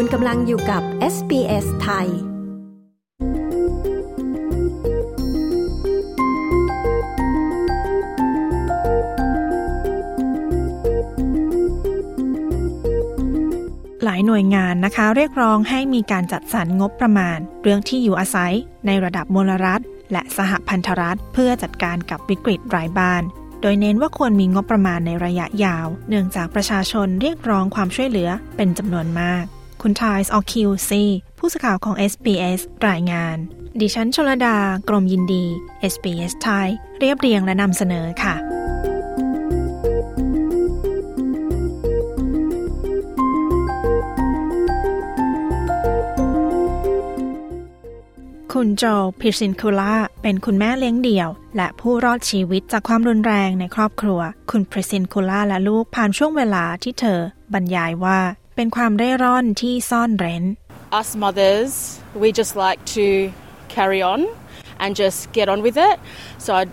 [0.00, 0.82] คุณกำลังอยู่กับ
[1.14, 2.08] SBS ไทย
[14.04, 18.54] หลายหน่วยงานนะคะ เรียกร้องให้มีการจัดสรรงบประมาณ เรื่องที่อยู่อาศัย
[18.86, 19.80] ในระดับมลรัฐ
[20.12, 23.22] และสหพันธรัฐ เพื่อจัดการกับวิกฤตรายบ้าน
[23.62, 29.46] โดยเน้นว่าควรมีงบประมาณในระยะยาว เนื่องจากประชาชนเรียกร้องความช่วยเหลือเป็นจำนวนมาก
[29.82, 31.02] คุณทายส์ออคิวซี
[31.38, 33.36] ผู้สื่อข่าวของ SBS รายงาน
[33.80, 34.56] ดิฉันชลดา
[34.88, 35.44] กรมยินดี
[35.92, 36.68] SBS ไทย
[36.98, 38.34] เรียบเรียงและนำเสนอค่ะ
[48.52, 48.84] คุณโจ
[49.20, 57.20] พิชินคูล่า เป็นคุณแม่เลี้ยงเดี่ยว และผู้รอดชีวิตจากความรุนแรงในครอบครัว คุณพริซินคูล่าและลูกผ่านช่วงเวลาที่เธอ
[57.52, 58.18] บรรยายว่า
[58.60, 60.44] เป็นความเร่ร่อนที่ซ่อนเร้น
[61.00, 61.72] us mothers,
[62.22, 63.06] we just like to
[63.74, 64.20] carry on
[64.82, 65.96] and just get on with it.
[66.44, 66.64] So I,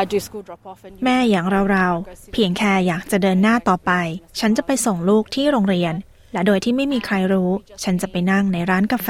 [0.00, 3.92] I do school drop off and แม่อย่างเราๆ เพียงแค่อยากจะเดินหน้าต่อไป
[4.40, 5.94] ฉันจะไปส่งลูกที่โรงเรียน
[6.32, 7.50] และโดยที่ไม่มีใครรู้
[7.84, 9.08] ฉันจะไปนั่งในร้านกาแฟ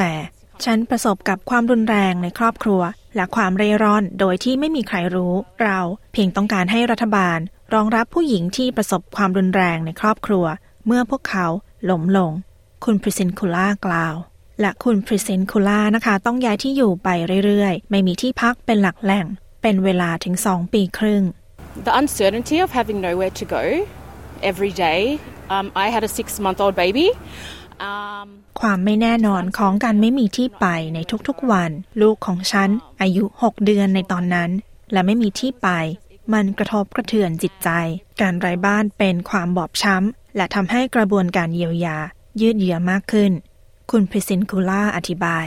[0.65, 2.81] ฉันประสบกับความรุนแรงในครอบครัว
[3.17, 5.81] และความเร่ร่อนโดยที่ไม่มีใครรู้ เรา
[6.12, 7.39] เพียงต้องการให้รัฐบาล
[7.75, 10.45] รองรับผู้หญิงที่ประสบความรุนแรงในครอบครัว
[10.87, 11.47] เมื่อพวกเขา
[11.91, 12.33] ล้มลง
[12.84, 14.15] คุณพริซินคูล่ากล่าว
[14.61, 17.09] และคุณพริซินคูล่านะคะ ต้องย้ายที่อยู่ไป
[17.45, 19.27] เรื่อยๆ ไม่มีที่พักเป็นหลักแหล่ง
[19.62, 21.23] เป็นเวลาถึงสองปีครึ่ง
[21.87, 23.62] the uncertainty of having nowhere to go
[24.51, 25.01] every day.
[25.55, 27.06] Um, I had a six month old baby.
[27.89, 28.29] Um,
[28.61, 31.71] ความไม่แน่นอนของการไม่มีที่ไปในทุกๆวัน
[32.03, 32.71] ลูกของฉัน
[33.03, 34.51] อายุ 6 เดือนในตอนนั้น
[34.93, 35.69] และไม่มีที่ไป
[36.33, 37.71] มันกระทบกระเทือนจิตใจ
[38.21, 41.98] การไร้บ้านเป็นความบอบช้ำ และทำให้กระบวนการเยียวยา
[42.41, 43.33] ยืดเยื้อมากขึ้น
[43.91, 45.47] คุณพริซินคูล่าอธิบาย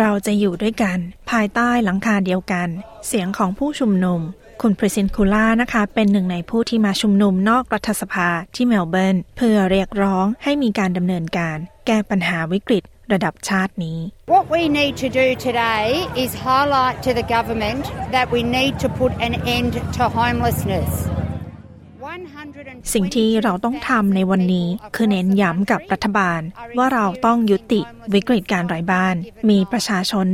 [0.00, 0.98] เราจะอยู่ด้วยกัน
[1.30, 2.68] ภายใต้หลังคาเดียวกัน
[3.06, 4.20] เสียงของผู้ชุมนุม
[4.62, 11.56] คุณพริซินคูล่านะคะ เป็นหนึ่งในผู้ที่มาชุมนุมนอกรัฐสภาที่เมลเบิร์น เพื่อเรียกร้องให้มีการดำเนินการ
[11.86, 13.98] แก้ปัญหาวิกฤตระดับชาตินี้
[14.34, 15.86] What we need to do today
[16.24, 17.84] is highlight to the government
[18.14, 20.92] that we need to put an end to homelessness.
[22.94, 26.40] สิ่งที่เราต้องทำในวันนี้คือเน้นย้ำกับรัฐบาล
[26.78, 27.80] ว่าเราต้องยุติ
[28.14, 29.16] วิกฤตการไร้บ้าน
[29.50, 30.24] มีประชาชน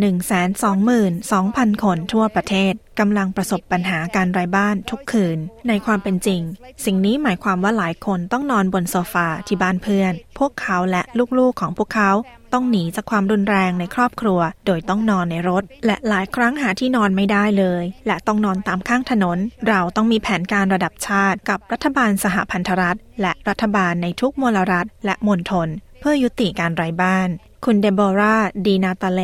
[0.66, 5.38] 122,000 คนทั่วประเทศกำลังประสบปัญหาการไร้บ้านทุกคืน
[5.68, 6.40] ในความเป็นจริง
[6.84, 11.02] สิ่งนี้หมายความว่าหลายคนต้องนอนบนโซฟาที่บ้านเพื่อน พวกเขาและ
[11.38, 12.10] ลูกๆของพวกเขา
[12.52, 25.68] ต้องหนีจากความรุนแรงในครอบครัว โดยต้องนอนในรถ และหลายครั้งหาที่นอนไม่ได้เลย และต้องนอนตามข้างถนน เราต้องมีแผนการระดับชาติ กับรัฐบาลสหพันธรัฐ และรัฐบาลในทุกมลรัฐ และมณฑล
[26.00, 27.28] เพื่อยุติการไร้บ้าน
[27.64, 28.36] คุณเดโบรา
[28.66, 29.20] ดีนาตาเล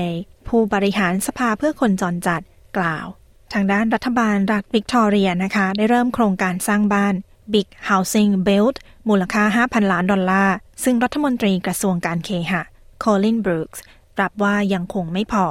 [0.48, 2.42] ผู้บริหารสภาเพื่อคนจรจัด
[2.76, 3.06] กล่าว
[3.52, 7.14] ทางด้านรัฐบาลรัฐวิกตอเรียนะคะ ได้เริ่มโครงการสร้างบ้าน
[7.52, 8.76] Big Housing Build
[9.08, 12.62] มูลค่า 5,000 ล้านดอลลาร์ ซึ่งรัฐมนตรีกระทรวงการเคหะ
[13.04, 13.78] Colin Brooks
[14.20, 15.47] รับว่ายังคงไม่พอ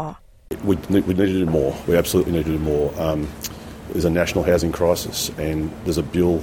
[0.69, 1.72] We, need- we need to do more.
[1.90, 2.88] We absolutely need to do more.
[3.06, 3.19] Um,
[3.91, 6.36] there's a national housing crisis, and there's a bill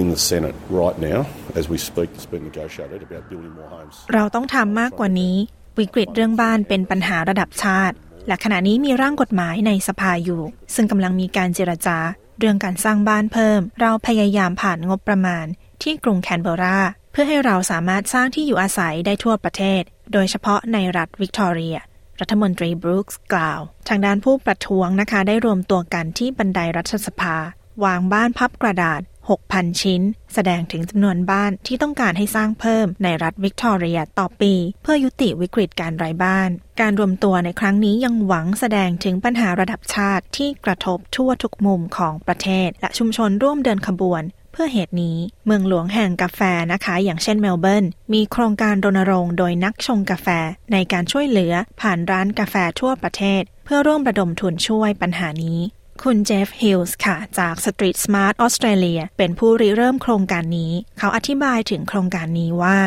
[0.00, 1.18] in the Senate right now,
[1.60, 3.94] as we speak, that's been negotiated about building more homes.
[4.14, 5.36] เราต้องทำมากกว่านี้
[5.78, 7.96] วิกฤตเรื่องบ้านเป็นปัญหาระดับชาติ
[8.28, 10.42] และขณะนี้มีร่างกฎหมายในสภาอยู่
[10.74, 11.98] ซึ่งกำลังมีการเจรจา
[12.38, 15.46] เรื่องการสร้างบ้านเพิ่ม เราพยายามผ่านงบประมาณ
[15.82, 16.78] ที่กรุงแคนเบรา
[17.12, 21.76] เพื่อให้เราสามารถสร้างที่อยู่อาศัยได้ทั่วประเทศ โดยเฉพาะในรัฐวิกตอเรีย
[22.20, 27.36] รัฐมนตรีบรูคส์กล่าว ทางด้านผู้ประท้วงนะคะได้รวมตัวกันที่บันไดรัฐสภา
[27.84, 29.00] วางบ้านพับกระดาษ
[29.40, 30.02] 6,000 ชิ้น
[30.34, 36.50] แสดงถึงจำนวนบ้านที่ต้องการให้สร้างเพิ่มในรัฐวิกตอเรียต่อปี เพื่อยุติวิกฤตการไร้บ้าน
[36.80, 44.22] การรวมตัวในครั้งนี้ยังหวังแสดงถึงปัญหาระดับชาติที่กระทบทั่วทุกมุมของประเทศ และชุมชนร่วมเดินขบวน
[44.52, 46.40] เพื่อเหตุนี้เมืองหลวงแห่งกาแฟ
[46.72, 50.28] นะคะ อย่างเช่นเมลเบิร์นมีโครงการรณรงค์โดยนักชงกาแฟ
[50.72, 55.60] ในการช่วยเหลือผ่านร้านกาแฟทั่วประเทศ เพื่อร่วมระดมทุนช่วยปัญหานี้
[56.04, 62.78] คุณเจฟฮิลส์ค่ะ จาก Street Smart Australia เป็นผู้ริเริ่มโครงการนี้ เขาอธิบายถึงโครงการนี้ว่า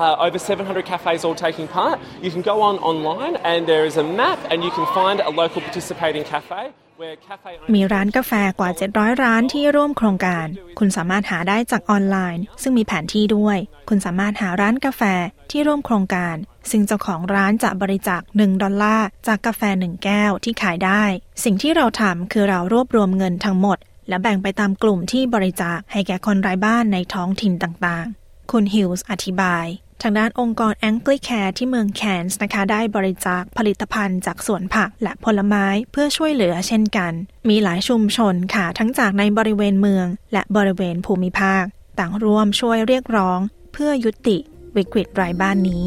[0.00, 1.96] uh, over 700 cafes all taking part.
[2.24, 5.32] You can go on online and there is a map and you can find a
[5.42, 6.62] local participating cafe
[7.74, 10.46] มีร้านกาแฟกว่า 700 ร้านที่ร่วมโครงการ
[10.78, 13.58] คุณสามารถหาได้จากออนไลน์ ซึ่งมีแผนที่ด้วย
[13.88, 15.02] คุณสามารถหาร้านกาแฟ
[15.50, 16.36] ที่ร่วมโครงการ
[16.70, 21.02] ซึ่งเจ้าของร้านจะบริจาค 1 ดอลลาร์จากกาแฟหนึ่งแก้วที่ขายได้
[21.44, 23.78] สิ่งที่เราทำคือเรารวบรวมเงินทั้งหมด
[24.08, 29.66] และแบ่งไปตามกลุ่มที่บริจาคให้แก่คนไร้บ้านในท้องถิ่นต่างๆ คุณฮิลส์อธิบาย
[30.02, 37.12] ทางด้านองค์กร Anglicare ที่เมืองแคนส์นะคะได้บริจาคผลิตภัณฑ์จากสวนผักและผลไม้เพื่อช่วยเหลือเช่นกัน
[37.48, 41.64] มีหลายชุมชนค่ะ ทั้งจากในบริเวณเมือง และบริเวณภูมิภาค
[41.98, 43.38] ต่างร่วมช่วยเรียกร้อง
[43.72, 44.38] เพื่อยุติ
[44.76, 45.84] วิกฤตไร้บ้านนี้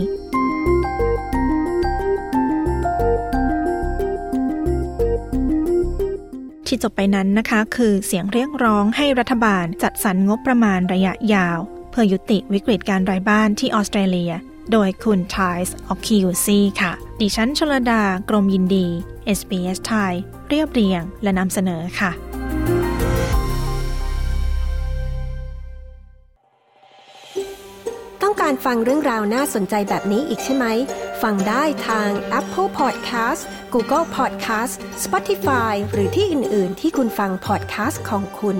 [6.68, 11.60] ที่จบไปนั้นนะคะ คือเสียงเรียกร้องให้รัฐบาลจัดสรรงบประมาณระยะยาว
[11.98, 14.34] พื่อยุติวิกฤตการไรายบ้านที่ออสเตรเลีย
[14.72, 18.88] โดยคุณไทส์ออคิวซีค่ะ ดิฉันชลดากรมยินดี
[19.38, 20.14] SBS ไทย
[20.50, 22.12] เรียบเรียงและนำเสนอค่ะ
[28.22, 30.66] ต้องการฟังเรื่องราวน่าสนใจแบบนี้อีกใช่ไหม
[31.22, 32.10] ฟังได้ทาง
[32.40, 33.42] Apple Podcast
[33.74, 38.60] Google Podcast Spotify หรือที่อื่น ๆ ที่คุณฟัง podcast ของคุณ